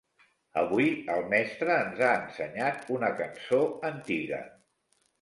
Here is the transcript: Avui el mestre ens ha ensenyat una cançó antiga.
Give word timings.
Avui 0.61 0.87
el 1.17 1.21
mestre 1.33 1.77
ens 1.83 2.03
ha 2.07 2.15
ensenyat 2.23 2.91
una 2.99 3.15
cançó 3.23 3.65
antiga. 3.95 4.45